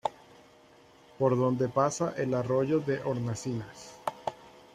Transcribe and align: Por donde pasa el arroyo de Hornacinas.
Por 1.19 1.37
donde 1.37 1.67
pasa 1.69 2.15
el 2.17 2.33
arroyo 2.33 2.79
de 2.79 3.03
Hornacinas. 3.03 3.99